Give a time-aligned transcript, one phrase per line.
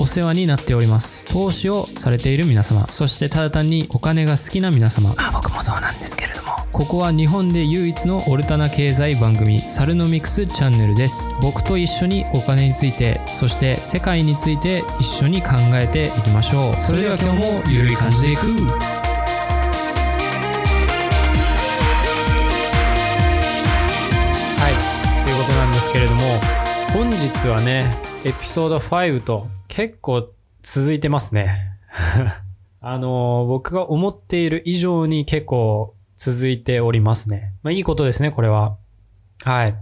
[0.00, 1.26] お世話になっております。
[1.26, 2.86] 投資をされている皆様。
[2.88, 5.14] そしてただ単にお金が好きな皆様。
[5.18, 6.52] あ僕もそうなんですけれども。
[6.72, 11.34] ここは日本で唯一のオルタナ経済番組サルノミクスチャンネルです。
[11.42, 16.80] 僕と一緒にお金についてそして世界について一緒に考えていきましょう。
[16.80, 18.97] それでは今日もゆるい感じでいく
[25.88, 26.20] ですけれども
[26.92, 30.30] 本日はねエピソード5と結構
[30.62, 31.78] 続いてますね
[32.80, 37.54] あの僕が思っている以上に結構続いておりますね。
[37.62, 38.76] まあいいことですね、これは。
[39.44, 39.76] はい。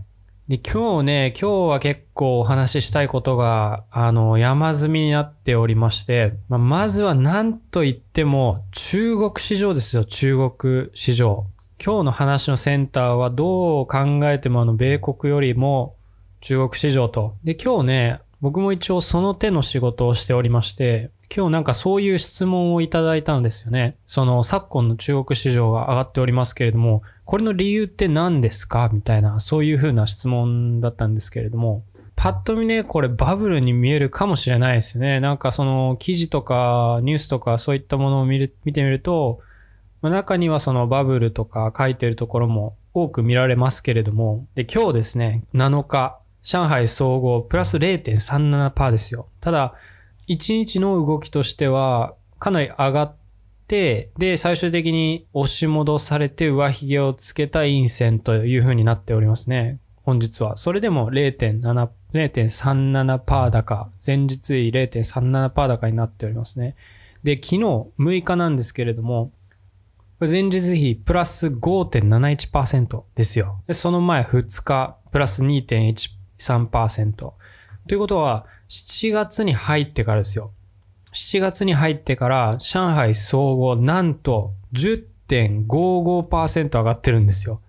[0.48, 11.47] で、今日ね、今日は結構お話ししたいことが、あの、山積みになっておりまして、まあ、まずは何と言っても、中国市場ですよ、中国市場。
[11.83, 15.95] 今日の話のセンターはどう考えてもあの、米国よりも
[16.41, 17.34] 中国市場と。
[17.45, 23.97] で、今日ね、僕も一応その手の仕事をしておりまして、今日なんかそういう質問をいただいたんですよね。
[24.06, 28.89] その昨今の中国市場が上がっておりますけれども、これの理由って何ですか？
[28.93, 31.83] みたいな、そういう風な質問だったんですけれども、
[32.15, 35.21] パッと見ね、これバブルに見えるかもしれないですよね。
[35.21, 39.41] なんかその記事とかニュースとかそういったものを見る、見てみると、
[40.03, 49.27] ま、中にはそのバブルとか書いてるところも多く見られますけれども、で、今日ですね、7日、上海総合プラス0.37%ですよ。
[49.41, 49.75] ただ、
[50.28, 53.16] 1日の動きとしては、かなり上がっ
[53.66, 59.80] て、で、最終的に押し戻されて上髭をつけた陰線という風になっておりますね。
[60.05, 60.56] 本日は。
[60.56, 66.77] それでも0.7、0.37%高、前日比0.37%高になっておりますね。
[67.25, 67.58] で、昨日
[67.98, 69.33] 6日なんですけれども、
[70.20, 73.62] 前日比プラス5.71%ですよ。
[73.66, 75.42] で、その前2日プラス
[76.39, 77.12] 3%。
[77.12, 77.34] と
[77.91, 80.53] いうことは、7月に入ってからですよ。
[81.12, 87.60] 7月に入ってから上海総合なんと10.55%上がってるんですよ。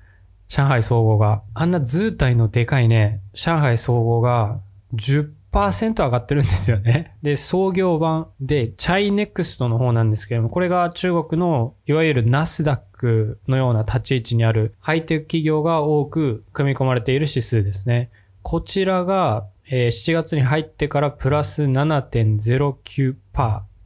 [0.49, 1.43] 上海総合が。
[1.53, 4.59] あんな図体のでかいね、上海総合が
[4.93, 7.15] 10%上がってるんですよね。
[7.21, 18.09] で、創業版で、チャイネクストの方なんですけども、これが中国のいわゆるナスダックのような立ち位置にあるハイテク企業が多く組み込まれている指数ですね。
[18.49, 23.15] こちらがえー、7月に入ってからプラス7.09%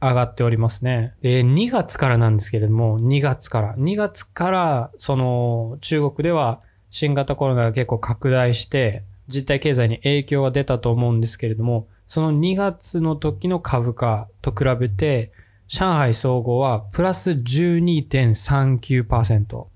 [0.00, 1.14] がっておりますね。
[1.20, 3.76] で、2月からなんですけれども、2月から。
[3.76, 15.30] 2月から、その、中国では新型コロナが結構拡大して、実体経済に影響が出たと思うんですけれども、その2月の時の株価と比べて、
[15.68, 19.66] 上海総合はプラス12.39%。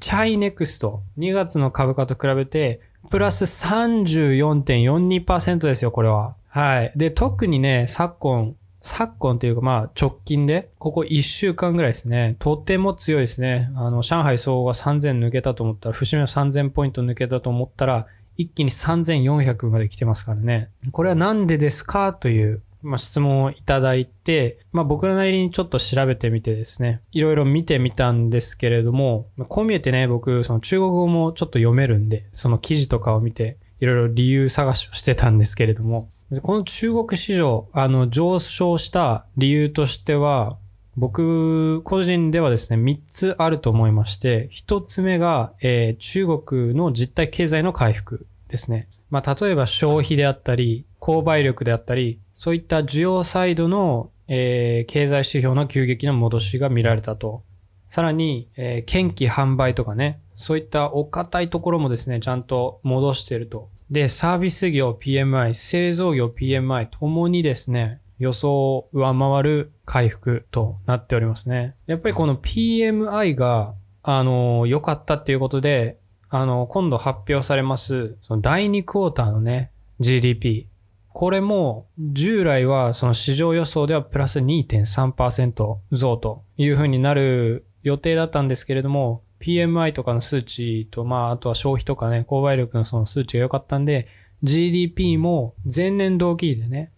[0.00, 2.80] チャイネクスト、2月の株価と比べて
[3.10, 6.34] プラス34.42%ですよ、これは。
[6.48, 6.92] はい。
[6.96, 12.36] で、特にね、昨今、昨今というかまあ直近で、ここ1週間ぐらいですね。
[12.38, 13.70] とても強いですね。
[13.76, 20.70] あの、上海総合が3000抜けたと思ったら、節目の3000ポイント抜けたと思ったら、一気に3400まで来てますからね。
[20.90, 22.12] これはなんでですか？
[22.12, 36.08] というまあ、質問をいただいて、まあ、僕らなりにちょっと調べてみてですね、いろいろ見てみたんですけれども、こう見えてね、僕、その中国語もちょっと読めるんで、その記事とかを見て、いろいろ理由探しをしてたんですけれども、
[36.42, 40.56] この中国市場、あの、上昇した理由としては、
[40.96, 48.88] 僕、個人ではですね、3つあると思いまして、1つ目が、えー、中国の実体経済の回復ですね。
[49.08, 57.44] まあ、例えば消費であったり、購買力であったり、そういった需要サイドの、えー、経済指標の急激な戻しが見られたと。
[57.88, 63.68] さらに、えー、検気販売とかね、そういったお堅いところもですね、ちゃんと戻してると。
[63.92, 71.76] で、サービス業 PMI、製造業 PMI ともにですね、予想を上回る回復となっておりますね。
[71.86, 80.71] やっぱりこの PMI が、あの、良かったっていうことで、あの、今度発表されます、その第2クォーターのね、GDP。
[81.14, 94.06] これも従来はその市場予想ではプラス2.3%増というふうになる予定だったんですけれども、PMI とかの数値と、まあ、あとは消費とかね、購買力のその数値が良かったんで、
[94.42, 96.92] GDP も前年同期でね、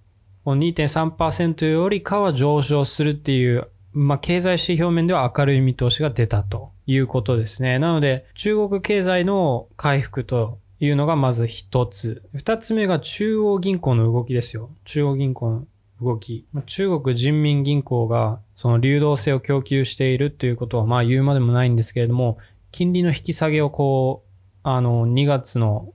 [0.45, 7.79] 2.3%よりかは上昇するっていう、まあ、経済指標面では明るい見通しが出たということですね。
[7.79, 12.23] なので、中国経済の回復というのがまず一つ。
[12.35, 14.71] 二つ目が中央銀行の動きですよ。
[14.85, 15.67] 中央銀行の
[16.01, 16.47] 動き。
[16.67, 22.39] 中国人民銀行がその流動性を供給しているということはまあ言うまでもないんですけれども、
[22.73, 24.31] 金利の引き下げをこう、
[24.65, 25.93] あの、2月の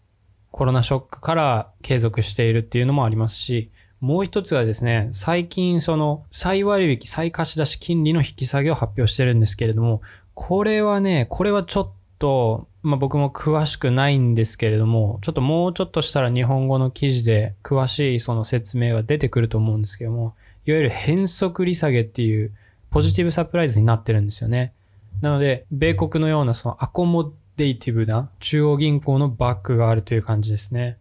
[0.51, 10.01] コロナショックから継続しているっていうのもありますし、もう一つはですね、最近その再割引、再貸し出し金利の引き下げを発表してるんですけれども、
[10.33, 20.35] これはね、これはちょっと、まあ、僕も詳しくないんですけれども、ちょっともうちょっとしたら日本語の記事で詳しいその説明が出てくると思うんですけども、
[20.65, 22.51] いわゆる変則利下げっていう
[22.89, 24.73] ポジティブサプライズになってるんですよね。
[25.21, 30.97] なので、米国のようなそのアコモデイティブな中央銀行のバックがあるという感じですね。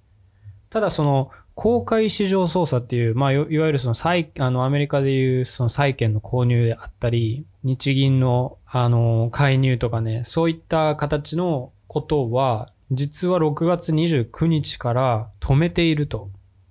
[0.71, 1.31] ただその
[1.61, 16.31] 公開市場操作っていう、まあ、いわゆるその債、あの、アメリカでいうその債券の購入であったり、日銀の、あの、介入とかね、そういった形のことは、実は6月29日から止めていると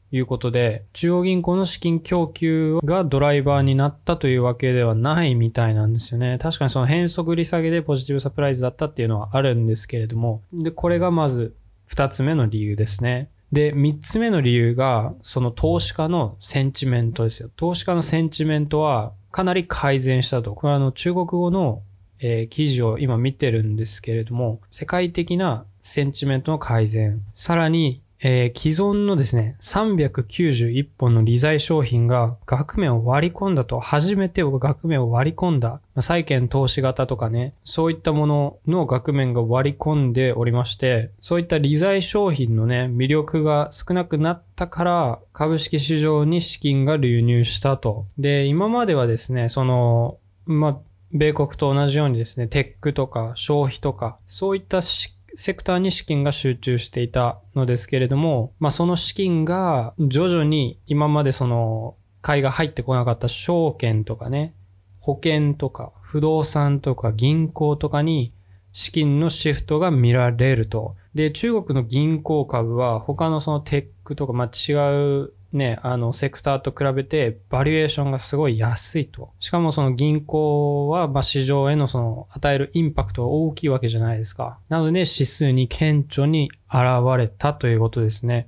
[0.10, 6.38] いうことで、中央銀行の資金供給がドライバーになったというわけではないみたいなんですよね。
[6.42, 11.58] 確かにその変則利下げでポジティブサプライズだったっていうのはあるんですけれども、で、これがまず
[11.90, 13.32] 2つ目の理由ですね。
[13.52, 17.50] で、三つ目の理由が、その投資家のセンチメントですよ。
[17.56, 20.54] 投資家のセンチメントはかなり改善したと。
[20.54, 21.84] これはあの中国語の、
[22.20, 27.22] えー、記事を今見てるんですけれども、世界的なセンチメントの改善。
[27.34, 48.06] さらに、えー、既存のですね、391本の利財商品が額面を割り込んだと、初めて額面を割り込んだ、債券投資型とかね、そういったものの額面が割り込んでおりまして、そういった利財商品のね、魅力が少なくなったから、株式市場に資金が流入したと。
[48.18, 50.78] で、今まではですね、その、まあ、
[51.12, 64.56] 米国と同じようにですね、テックとか消費とか、そういった資金セクターに資金が集中していたのですけれども、まあその資金が徐々に今までその買いが入ってこなかった証券とかね、
[65.00, 68.34] 保険とか不動産とか銀行とかに
[68.72, 70.96] 資金のシフトが見られると。
[71.14, 74.74] で、中国の銀行株は他のそのテックとか、まあ、違
[75.22, 79.32] うね、あの、セクターと比べて、バリエーションがすごい安いと。
[79.40, 84.60] しかもその銀行は、ま、市場へのその、与えるインパクトが大きいわけじゃないですか。
[84.68, 86.84] なので、指数に顕著に現
[87.18, 88.48] れたということですね。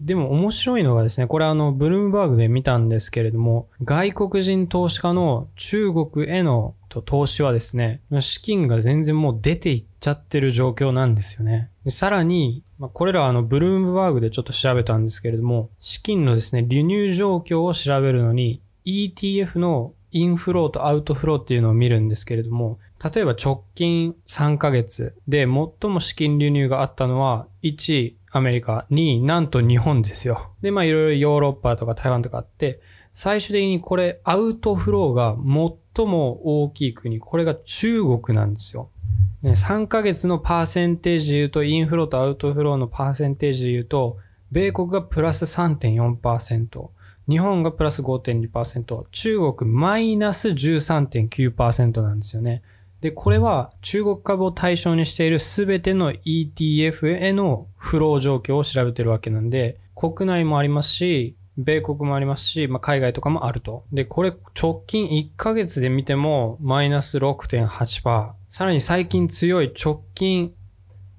[0.00, 11.70] でも面白いのがですね、これあの、ブルームバーグで見たんですけれども、外国人投資家の中国へのと投資はですね、資金が全然もう出ていっちゃってる状況なんですよね。
[11.84, 30.52] でさらに、まあ、これらはあの、ブルームバーグでちょっと調べたんですけれども、資金のですね、流入状況を調べるのに、ETF のインフローとアウトフローっていうのを見るんですけれども、例えば直近3ヶ月で最も資金流入があったのは、1、アメリカ、2、なんと日本ですよ。
[30.62, 32.80] で、まあいろいろヨーロッパとか台湾とかあって、
[33.12, 35.36] 最終的にこれアウトフローが
[35.94, 38.90] 最も大きい国、これが中国なんですよ。
[39.42, 44.18] ね、3ヶ月のパーセンテージで言うと、インフローとアウトフローのパーセンテージで言うと、
[44.52, 46.90] 米国がプラス3.4%、
[47.28, 52.62] 日本がプラス5.2%、中国マイナス13.9%なんですよね。
[53.00, 63.84] で、これは中国株を対象にしているすべての ETF へのフロー状況を調べてるわけなんで、国内もありますし、米国もありますし、まあ、海外とかもあると。
[63.92, 68.32] で、これ直近1ヶ月で見てもマイナス6.8%。
[68.48, 70.52] さらに最近強い直近、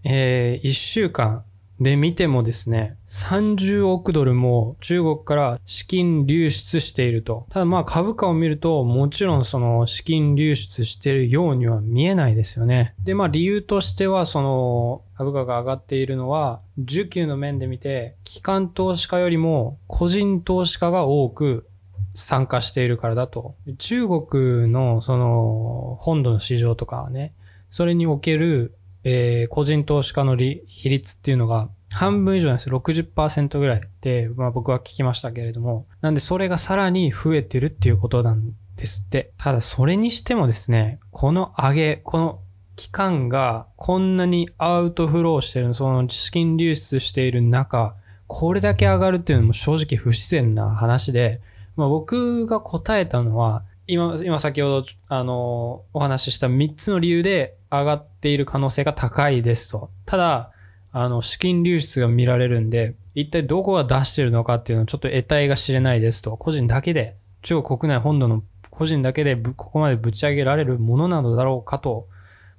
[0.03, 1.45] えー、1週間
[1.81, 7.47] で見てもですね、30億ドルも中国から資金流出していると。
[7.49, 12.93] ただまあ株価を見ると、もちろんその資金流出しているようには見えないですよね。
[13.03, 21.67] でまあ理由としては、その株価が上がっているのは、需給の面で見て、機関投資家よりも個人投資家が多く
[22.13, 23.55] 参加しているからだと。
[23.79, 27.33] 中国のその本土の市場とかはね、
[27.71, 32.79] それにおけるえー、個人投資家の比率っていうのが半分以上なんですよ。
[32.79, 35.87] 60%ぐらいって、まあ僕は聞きましたけれども。
[35.99, 39.33] なんでそれがさらに増えてるっていうことなんですって。
[39.37, 42.39] ただそれにしてもですね、この上げ、この
[42.75, 47.95] 期間がこんなにアウトフローしてる、その資金流出している中、
[48.27, 51.41] これだけ上がるっていうのも正直不自然な話で、
[51.75, 59.89] まあ僕が答えたのは、今、今先ほど、あの、お話しした3つの理由で上がっている可能性が高いですと。
[60.05, 60.51] ただ、
[60.93, 66.37] あの、資金流出が見られるんで、一体どこが出してるのかっていうのはちょっと得体が知れないですと。
[66.37, 72.07] 個人だけで、中国国内本土の個人だけでここまでぶち上げられるものなのだろうかと。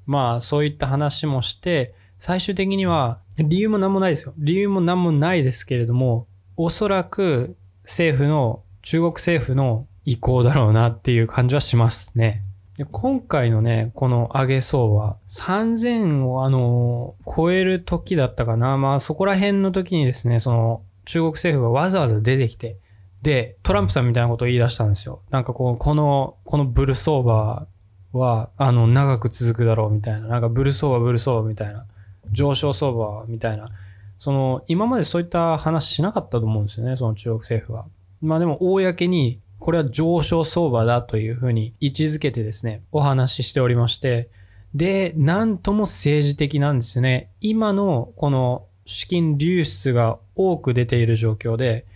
[0.04, 4.34] まあ、そういった話もして、最終的には、理由も何もないですよ。
[4.36, 12.42] 理由も何もないですけれども、おそらく政府の、中国政府の意向だろうなっていう感じはしますね。
[12.76, 18.78] で今回のね、この上げ相場、3000をあの、超える時だったかな。
[18.78, 22.78] まあそこら辺の時にですね、その、中国政府がわざわざ出てきて、
[23.22, 25.20] で、トランプさんみたいなことを言い出したんですよ。
[25.30, 27.66] なんかこう、この、このブル相場
[28.12, 30.26] は、あの、長く続くだろうみたいな。
[30.26, 31.86] なんかブル相場、ブル相場みたいな。
[32.32, 33.70] 上昇相場みたいな。
[34.18, 37.86] その、今までそういった話しなかったと思うんですよね、その中国政府は。
[38.20, 44.28] まあでも、公にこれは上昇相場だというふうに位置づけてですね、お話ししておりまして、
[44.74, 47.30] で、なんとも政治的なんですよね。
[47.40, 51.86] 今のこの資金流出が多く出ている状況で、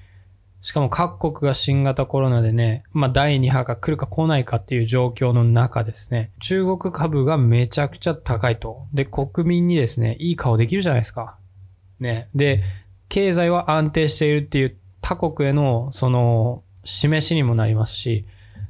[0.62, 8.86] しかも各国が新型コロナでね、まあ第2波が来るか来ないかっていう状況の中ですね、中国株がめちゃくちゃ高いと。
[8.94, 11.36] で、国民にですね、いい顔できるじゃないですか。
[11.98, 12.28] ね。
[12.32, 12.62] で、
[13.08, 18.24] 経済は安定しているっていう他国への、その、示しにもなりますし、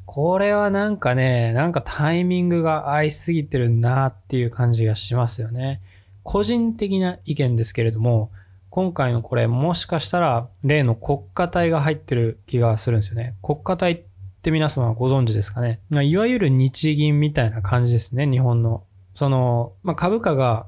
[0.06, 5.80] これはなんかね、なんかタイミングが合いすぎてるなっていう感じがしますよね。
[6.23, 8.30] 個人的な意見ですけれども、
[8.70, 13.35] 今回のこれもしかしたら例の国家体が入ってる気がするんですよね。
[13.42, 14.02] 国家体っ
[14.42, 15.80] て皆様ご存知ですかね。
[15.90, 18.85] いわゆる日銀みたいな感じですね、日本の。
[19.14, 20.66] その、まあ、株価が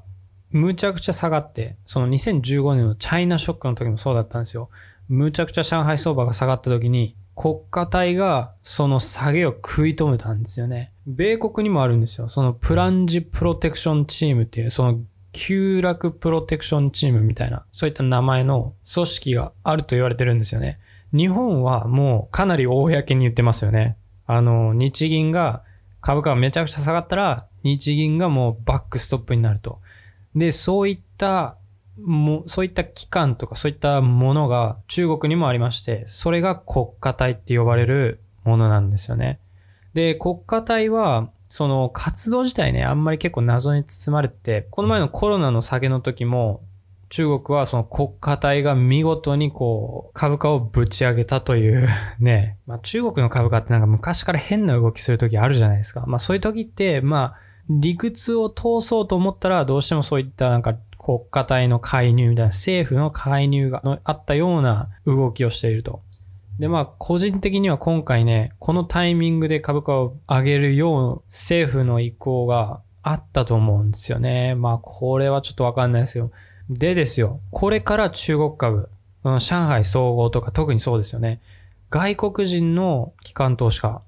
[0.51, 4.69] むちゃくちゃ下がって、その2015年のチャイナショックの時もそうだったんですよ。
[5.07, 10.91] むちゃくちゃ上海相場が下がった時に、国家隊がその下げを食い止めたんですよね。
[11.07, 12.27] 米国にもあるんですよ。
[12.27, 14.99] そのプランジプロテクションチームっていう、その
[15.31, 20.79] 急落プロテクションチームみたいな、そういった名前の組織があると言われてるんですよね。
[21.13, 23.95] 日本はもうかなり公に言ってますよね。
[24.25, 25.63] あの、日銀が
[26.01, 29.79] 株価がめちゃくちゃ下がったら、日銀がもうバックストップになると。
[30.35, 31.55] で、そういった
[32.05, 39.39] もそういった機関とかそういったものが中国にもありまして、それが国家体って呼ばれるものなんですよね。
[39.93, 46.61] で、国家体は、その活動自体ね、あんまり結構謎に包まれて、この前のコロナの下げの時も、
[47.09, 51.89] 中国はその国家体が見事にこう株価をぶち上げたという
[52.19, 56.03] ね、まあ中国の株価ってなんか昔から変な動きする時あるじゃないですか。
[56.05, 57.35] まあそういう時って、まあ
[57.67, 60.75] 理屈を通そうと思ったらどうしてもそういったなんか
[61.09, 66.03] 国家体の介入みたいな政府の介入があったような動きをしていると。
[66.59, 74.53] で、まあ、個人的には今回ね、このタイミングで株価を上げるよう政府の意向があったと思うんですよね。
[74.53, 76.29] まあ、これはちょっとわかんないですよ。
[76.69, 78.89] でですよ、これから中国株、
[79.23, 81.41] 上海総合とか特にそうですよね。
[81.89, 84.03] 外国人の機関投資家、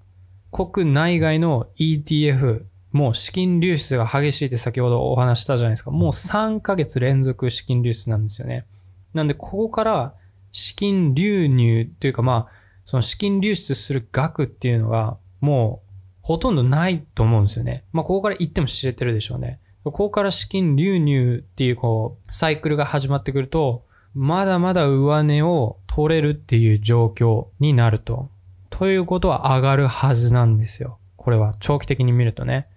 [0.52, 5.92] 国内外の ETF、もう資金流出が激しいって先ほどお話したじゃないですか。
[5.92, 8.66] もう3ヶ月連続資金流出なんですよね。
[9.14, 10.14] なんで、ここから
[10.52, 17.86] 資金流入というかまあ、その資金流出する額っていうのがもうほとんどないと思うんですよね。
[17.92, 19.60] まあ、ここから言っても知れてるでしょうね。
[19.84, 28.30] ここから資金流入っていうこう、サイクルが始まってくると、まだまだ上値を取れるっていう状況になると。
[28.70, 31.00] ということは上がるはずなんですよ。
[31.16, 32.68] これは長期的に見るとね。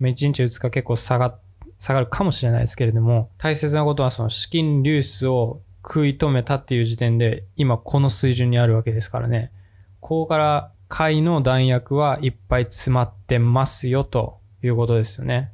[0.00, 1.38] 1日2日結構下が、
[1.78, 9.52] 下がるかもしれないですけれども、大切なことはその資金流出を食い止めたっていう時点で、今この水準にあるわけですからね。
[10.00, 15.52] ここから買いの弾薬はいっぱい詰まってますよということですよね。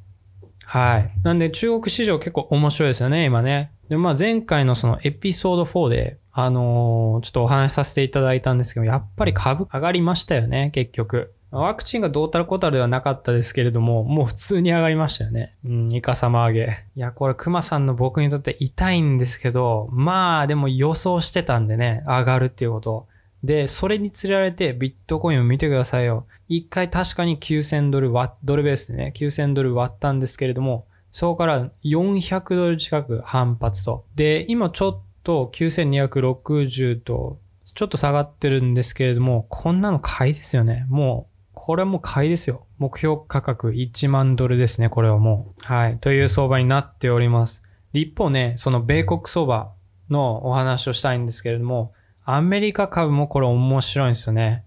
[0.65, 1.13] はい。
[1.23, 3.73] なんで中国市場結構面白いですよね、今ね。
[3.89, 11.35] で、まあ前回のそのエピソード4で、あのー、ちょっとお話しさせていただいたんですけど、やっぱり株上がりましたよね、結局。
[11.61, 15.55] ワクチンがどうたらこうたらではなかったですけれども、もう普通に上がりましたよね。
[15.65, 16.85] うん、イカサマ上げ。
[16.97, 23.07] いや、これ熊さんの僕にとって痛いんですけど、まあでも予想してたんでね、上がるっていうこと。
[23.45, 26.27] で、それに釣られてビットコインを見てくださいよ。
[26.49, 34.05] 一回確かに9000ドル割、ドルベースでね、9000ドル割ったんですけれども、そこから400ドル近く反発と。
[34.17, 40.87] で、今ちょっと9260と、ちょっと下がってるんですけれども、こんなの買いですよね。
[40.89, 42.67] もう、これも買いですよ。
[42.79, 45.65] 目標価格1万ドルですね、これはもう。
[45.65, 45.99] はい。
[45.99, 47.63] という相場になっております。
[47.93, 49.73] で一方ね、その米国相場
[50.11, 51.93] のお話をしたいんですけれども、
[52.25, 54.65] アメリカ株もこれ面白いんですよね。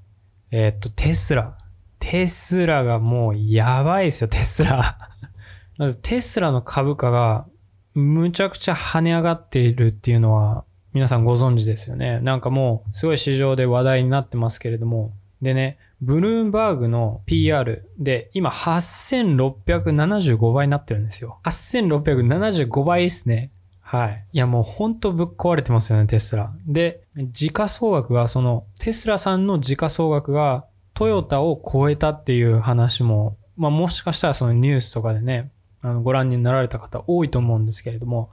[0.52, 1.58] えー、っと、テスラ。
[2.00, 4.98] テスラがもうやばいですよ、テスラ。
[6.02, 7.48] テスラの株価が
[7.94, 12.20] むちゃくちゃ跳ね上がっているっていうのは皆さんご存知ですよね。
[12.22, 15.12] なんかもうすごい市場で話題になってますけれども。
[15.42, 21.40] でね、ブルームバーグの PR で今8675倍になってるんですよ。
[21.44, 23.52] 8675倍ですね。
[23.82, 24.26] はい。
[24.34, 26.54] いやもうほんとぶっ壊れてますよね、テスラ。
[26.66, 35.52] で、時価総額がそのテスラさんの時価総額がトヨタを超えたっていう話もまあもしかしたらそのニュースとかでね、
[35.82, 38.30] あのご覧になられた方多いと思うんですけれども、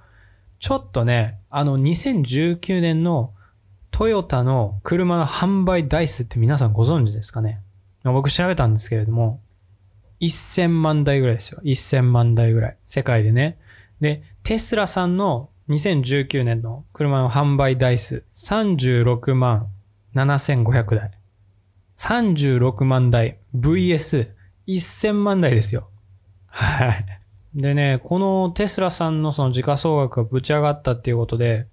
[0.59, 3.34] ちょっとね、あの2019年の
[3.97, 7.61] トヨタの車の販売台数って皆さんご存知ですかね？
[8.03, 9.41] 僕調べたんですけれども、
[10.21, 11.61] 1000万台ぐらいですよ。
[11.63, 12.77] 1000万台ぐらい。
[12.85, 13.57] 世界でね。
[14.01, 19.69] で、テスラさんの2019年の車の販売台数36万
[20.17, 21.13] 7500台。
[21.97, 25.89] 36万台 VS1000 万台ですよ。
[26.47, 27.07] はい。
[27.55, 31.69] でね、このテスラさんのその時価総額がぶち上がったっていうことで、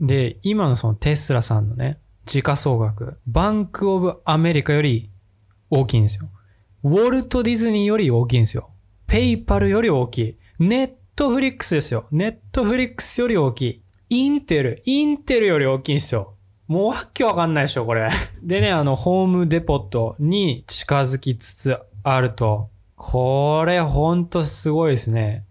[0.00, 5.10] で、今のそのテスラさんのね、時価総額、バンクオブアメリカより
[5.70, 6.28] 大きいんですよ。
[6.82, 8.70] ウォルト・ディズニーより大きいんですよ。
[9.06, 10.38] ペイパルより大きい。
[10.58, 12.06] ネットフリックスですよ。
[12.10, 13.82] ネットフリックスより大きい。
[14.10, 16.34] インテル、インテルより大きいんですよ。
[16.66, 18.08] もうわけわかんないでしょ、これ。
[18.42, 22.70] でね、あの、ホームデポットに近づきつつあると。
[22.96, 25.44] これほんとすごいですね。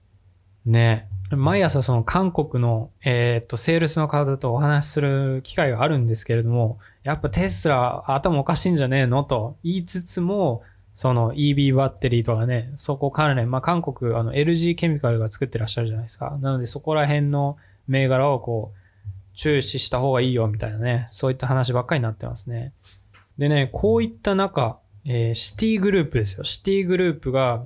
[0.65, 1.07] ね。
[1.35, 10.63] 毎朝その韓国の、えー、っと、セールスの方とお話しする機会があるんですけれども、やっぱテスラ頭おかしいんじゃねえのと言いつつも、
[10.93, 16.37] その EV バッテリーとかね、そこ関連、まあ韓国、あの LG ケミカルが作ってらっしゃるじゃないですか。
[16.41, 18.77] なのでそこら辺の銘柄をこう、
[19.35, 22.73] 注視した方がいいよみたいなね、そういった話ばっかりになってますね。
[23.37, 26.43] でね、こういった中、えー、シティグループですよ。
[26.43, 27.63] シティグループが、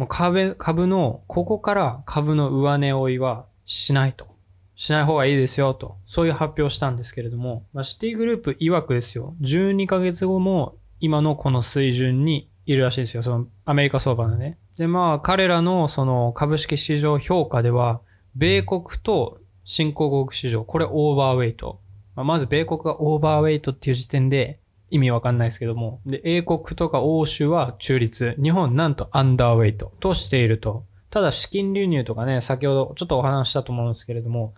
[0.00, 4.28] もう株、株の、ここから株の上値追いはしないと。
[4.74, 5.98] しない方がいいですよと。
[6.06, 9.34] そういう発表をしたんですけれども、まあ、シティグループ曰くですよ。
[9.42, 13.22] 12ヶ月後も今のこの水準にいるらしいですよ。
[13.22, 14.56] そのアメリカ相場のね。
[14.78, 18.00] で、まあ彼らのその株式市場評価では、
[18.34, 21.82] 米国と新興国市場、これオーバーウェイト。
[22.16, 24.59] まあ、まず米国がオーバーウェイトっていう時点で
[24.90, 26.00] 意味わかんないですけども。
[26.04, 28.36] で、英国とか欧州は中立。
[28.42, 30.84] 日本なんとアンダーウェイトとしていると。
[31.10, 34.54] ただ資金流入とかね、先ほどちょっとお話したと思うんですけれども、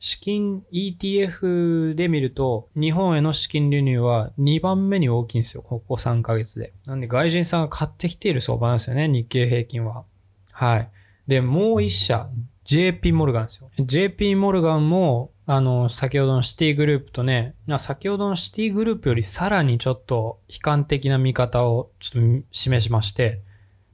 [0.00, 5.62] 資金 ETF で見ると、日本への資金流入は2番目に大きいんですよ。
[5.62, 6.72] ここ3ヶ月で。
[6.86, 9.06] なんで外人さんが買ってきている相場なんですよね。
[9.06, 10.04] 日経平均は。
[10.50, 10.90] はい。
[11.28, 12.28] で、もう一社、
[12.64, 13.70] JP モルガンですよ。
[13.78, 23.40] JP モルガンも、あの、先ほどのシティグループとね、先ほどのシティグループよりさらにちょっと悲観的な見方をちょっと示しまして、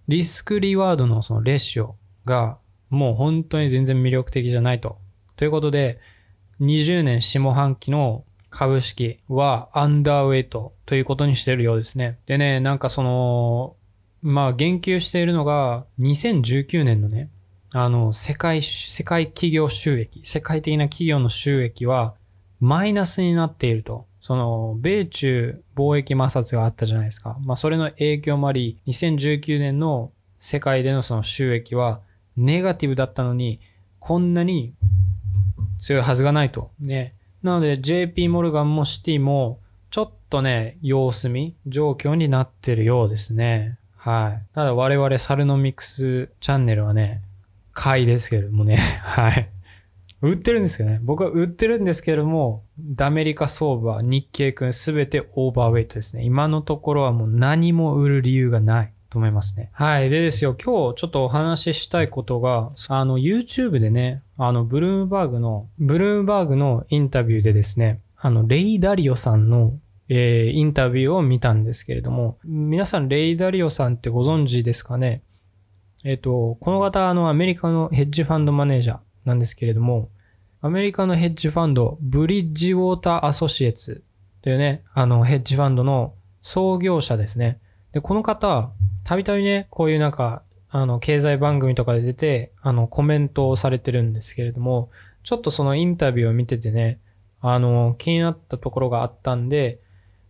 [0.09, 2.59] リスクリワードのそのレシオが
[2.91, 4.99] もう本当に全然魅力的じゃないと。
[5.37, 6.01] ということで、
[6.61, 12.19] 20年下半期の株式はアンダーウェイトということにしてるようですね。
[12.27, 13.77] でね、なんかその、
[14.21, 17.31] まあ言及しているのが、2019年のね、
[17.73, 22.15] あの、世界、世界企業収益、世界的な企業の収益は
[22.61, 24.07] マイナスになっていると。
[24.21, 27.37] その、米中貿易摩擦があったじゃないですか。
[27.41, 32.01] まあ、それの影響もあり、2019年の世界でのその収益は
[32.37, 33.61] ネガティブだったのに、
[33.99, 34.75] こんなに
[35.79, 36.71] 強いはずがないと。
[36.81, 37.15] ね。
[37.43, 43.79] なので JP モルガンもシティもちょっとね、様子見状況になってるようですね。
[43.97, 44.55] はい。
[44.55, 47.23] ただ我々サルノミクスチャンネルはね、
[47.79, 48.77] 買いですけれどもね。
[49.03, 49.49] はい。
[50.21, 50.99] 売ってるんですよね。
[51.05, 52.65] 僕は売ってるんですけれども、
[53.01, 56.25] アメリカ相場、日経君すべてオーバーウェイトですね。
[56.25, 59.71] 今のところはもう何も売る理由がないと思いますね。
[59.73, 60.11] はい。
[60.11, 69.79] でですよ、今日ちょっとお話ししたいことが、あの、YouTube でね、あの、ブルームバーグの、ブルームバーグのインタビューでですね、あの、レイ・ダリオさんの
[70.11, 75.23] えー、インタビューを見たんですけれども、皆さん、レイ・ダリオさんってご存知ですかね？
[76.05, 80.11] えっ、ー、と、この方、あの、アメリカのヘッジファンドマネージャーなんですけれども、
[80.61, 84.05] アメリカのヘッジファンド、ブリッジウォーターアソシエツ
[84.43, 87.61] というね、あの、ヘッジファンドの創業者ですね。
[87.93, 88.73] で、この方、
[89.05, 94.91] たびたびね、こういうなんか、あの、経済番組とかで出て、あの、コメントをされてるんですけれども、
[95.23, 97.01] ちょっとそのインタビューを見ててね、
[97.41, 99.81] あの、気になったところがあったんで、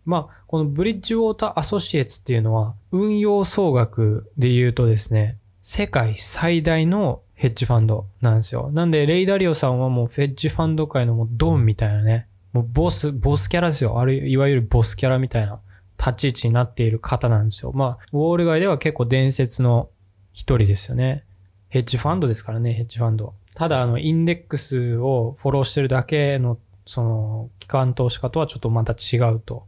[0.04, 5.38] まあ、このブリッジウォーターアソシエツっていうのは、運用総額で言うとですね、
[5.70, 8.70] 世界最大のヘッジファンドなんですよ。
[8.72, 14.00] なんで、レイダリオさんはもうヘッジファンド界のもうドンみたいなね、もうボス、ボスキャラですよ。
[14.00, 15.60] あるいわゆるボスキャラみたいな
[15.98, 17.72] 立ち位置になっている方なんですよ。
[17.74, 19.90] まあ、ウォール街では結構伝説の
[20.32, 21.26] 一人ですよね。
[21.68, 23.34] ヘッジファンドですからね、ヘッジファンド。
[23.54, 29.66] ただ、あの、インデックスをフォローしてるだけの、その、機関投資家とはちょっとまた違うと。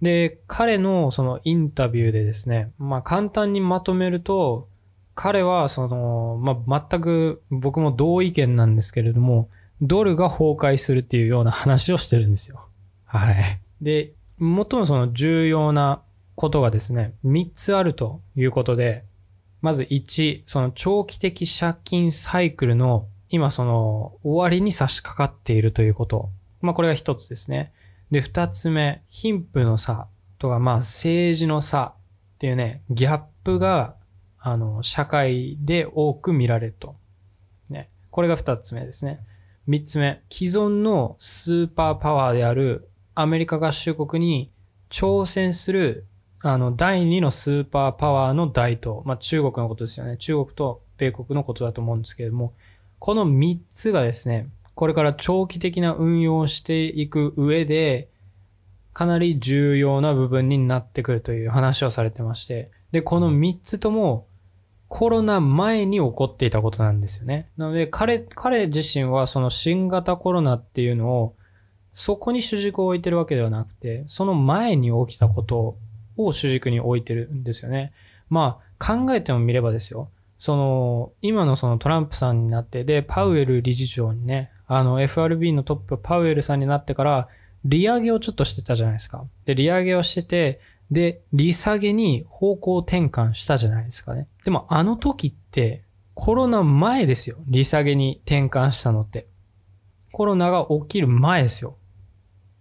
[0.00, 4.68] で、彼のそのインタビューでですね、まあ簡単にまとめると、
[5.16, 9.48] 彼は、その、まあ、全く僕も同意見なんですけれども、
[9.80, 12.68] ドルが崩壊するっていうような話をしてるんですよ。
[13.04, 13.60] はい。
[13.80, 16.02] で、最もその重要な
[16.34, 19.04] ことがですね、3つあるということで、
[19.62, 26.30] まず1、その長期的借金サイクルの今その終わりに差し掛かっているということ。
[26.60, 27.72] まあこれが一つですね。
[28.10, 33.95] で、二つ目、貧富の差とか、まあ政治の差っていうね、ギャップが、
[34.48, 36.94] あの、社会で多く見られると。
[37.68, 37.90] ね。
[38.12, 39.18] これが二つ目ですね。
[39.66, 44.52] 三つ目、既存のスーパーパワーであるアメリカ合衆国に
[44.88, 46.06] 挑戦する、
[46.44, 50.16] あの、第二のスーパーパワーの大統まあ中国のことですよね。
[50.16, 52.54] 中国と米国のことだと思うんですけれども、
[53.00, 58.10] この3つがですね、これから長期的な運用をしていく上で、
[58.92, 64.28] かなり重要な部分になってくるという話をされてまして、で、この3つとも
[64.88, 67.50] コロナ前に起こっていたことなんですよね。
[67.56, 71.36] なので、彼、彼自身はその新型コロナっていうのを、
[71.92, 75.76] そこに主軸を置いてるわけではなくて、その前に起きたこと
[76.16, 77.92] を主軸に置いてるんですよね。
[78.28, 80.10] まあ、考えてもみればですよ。
[80.38, 87.28] その、今のそのトランプさんになって、で、パウエル理事長にね、あの、FRB のトップパウエルさんになってから、
[87.64, 89.24] 利上げをちょっとしてたじゃないですか。
[89.44, 94.28] で、利上げをしてて、で、利下げに方向転換したじゃないですかね。
[94.44, 95.82] でもあの時って、
[96.14, 97.36] コロナ前ですよ。
[97.46, 99.26] 利下げに転換したのって。
[100.12, 101.76] コロナが起きる前ですよ。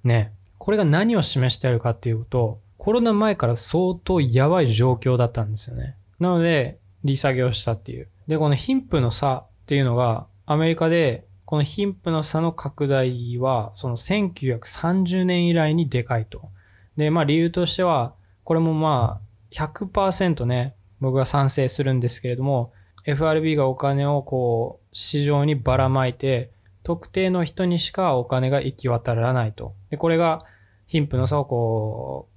[0.04, 0.34] ね。
[0.58, 5.96] これが何を示しているかっていうと、コロナ前から相当やばい状況だったんですよね。
[6.20, 8.10] なので、利下げをしたっていう。
[8.28, 16.50] で、この貧富の差っていうのが、アメリカで、この貧富の差の拡大は、その1930年以来にでかいと。
[16.98, 22.72] で、まあ理由としては、これもまあ100%ね、僕は賛成するんですけれども、
[23.06, 26.52] FRB がお金をこう、市場にばらまいて、
[26.84, 29.74] 特定の人にしかお金が行き渡らないと。
[29.90, 30.44] で、これが
[30.88, 32.36] 貧富の差をこう、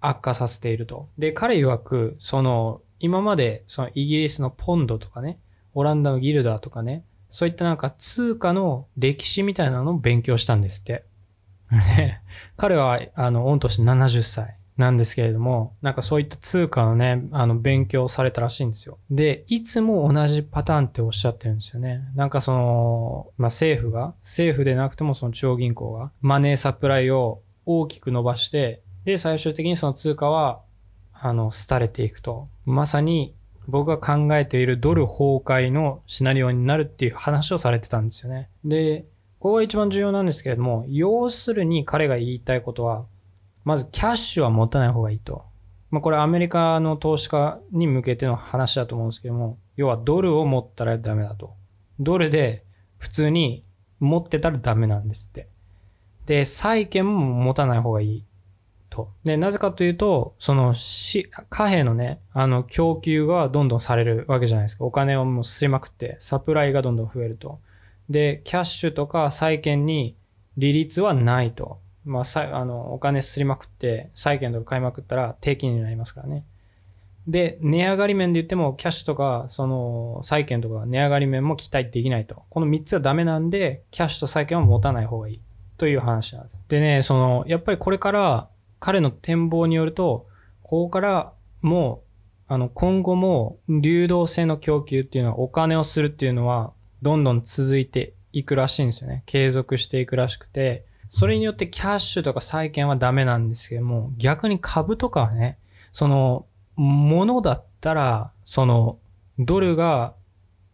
[0.00, 1.08] 悪化させていると。
[1.18, 5.38] で、彼曰く、その、今までそのイギリスのポンドとかね、
[5.74, 11.04] オランダのギルダーとかね、そういったなんか通貨の歴史みたいなのを勉強したんですって。
[12.56, 18.98] 彼は、あの、御年70歳なんですけれども、なんかそういった通貨のね、あの、勉強されたらしいんですよ。
[19.10, 22.02] で、いつも同じパターンっておっしゃってるんですよね。
[22.14, 30.62] なんかその、まあ、政府が、政府でなくてもその中央銀行が、マネーサプライを大きく伸ばして、で、最終的にその通貨は
[31.22, 32.48] あの、廃れていくと。
[32.64, 33.34] まさに
[33.68, 38.48] 僕が考えているドル崩壊のシナリオになるっていう話をされてたんですよね。
[38.64, 39.04] で、
[39.40, 43.06] ここが一番重要なんですけれども、要するに彼が言いたいことは、
[43.64, 45.44] まずキャッシュは持たない方がいいと。
[45.90, 51.54] まあこれアメリカの投資家に向けての話だと思うんですけども、要はドルを持ったらダメだと。
[51.98, 52.64] ドルで
[52.98, 53.64] 普通に
[53.98, 55.48] 持ってたらダメなんですって。
[56.26, 58.24] で、債券も持たない方がいい。
[58.90, 59.08] と。
[59.24, 64.84] で、なぜかというと、そのし、貨幣のね、あの、供給がどんどんされるわけじゃないですか。
[64.84, 67.60] お金をもう吸いまくって、サプライがどんどん増えると。
[68.10, 70.16] で、キャッシュとか債券に
[70.56, 71.78] 利率はないと。
[72.04, 76.44] まあ、さあの、お金吸いまくって、債券とか買いまくったら低金利になりますからね。
[77.28, 82.42] で、値上がり面で言っても、キャッシュとか、その、債券とか値上がり面も期待できないと。
[82.50, 85.40] この3つはダメなんで、キャッシュと債券は持たない方がいい。
[85.76, 86.60] という話なんです。
[86.68, 88.48] でね、その、やっぱりこれから、
[88.80, 90.26] 彼の展望によると、
[90.62, 92.02] ここからも
[92.48, 99.22] う、あの、今後も流動性の供給っていうのはお金をするっていうのはどんどん続いていくらしいんですよね。
[99.26, 105.58] 継続していくらしくて、それによってキャッシュとか債券はダメなんですけども、逆に株とかはね、
[105.92, 108.98] その、ものだったら、その、
[109.38, 110.14] ドルが、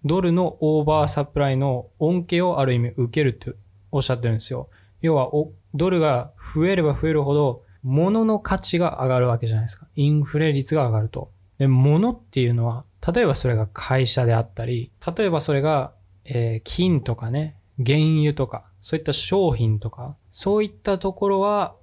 [0.04, 3.52] ドルのオーバーサプライの恩恵をある意味受けるって
[3.90, 4.68] おっしゃってるんですよ。
[5.00, 5.30] 要は、
[5.74, 9.86] ドルが増えれば増えるほど、物の価値が上がるわけじゃないですか。
[9.96, 11.30] インフレ率が上がると。
[11.58, 12.84] で、物っていうのは、
[13.14, 15.92] 例えばそれが会社であったり、例えばそれが、
[16.28, 21.74] えー、金とかね、原油とか、そういった商品とか、そういったところは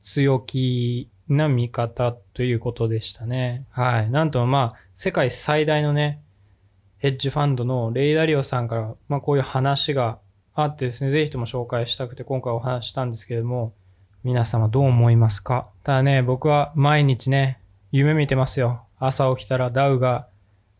[0.00, 3.66] 強気な見方ということでしたね。
[3.70, 4.10] はい。
[4.10, 6.22] なんとまあ、世界最大のね、
[6.98, 10.18] ヘッジファンドのレイダリオさんから、まあこういう話が
[10.54, 13.74] あってですね、ぜひとも紹介したくて今回お話したんですけれども、
[14.24, 15.68] 皆様どう思いますか？
[15.84, 17.60] ただね、僕は毎日ね、
[17.92, 18.82] 夢見てますよ。
[18.98, 20.28] 朝起きたらダウが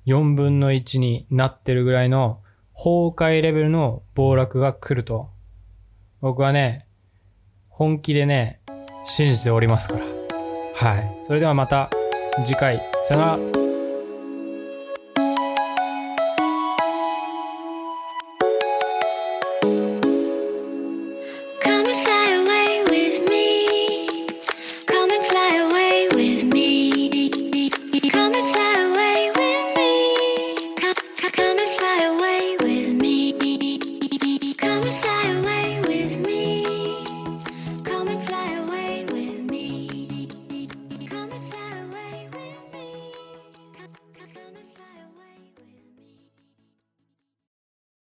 [0.06, 2.40] 4分の1になってるぐらいの
[2.80, 5.30] 崩壊レベルの暴落が来ると。
[6.20, 6.86] 僕はね、
[7.68, 8.60] 本気でね、
[9.04, 10.04] 信じておりますから。
[10.76, 11.18] はい。
[11.24, 11.90] それではまた
[12.46, 12.80] 次回。
[13.02, 13.67] さよなら。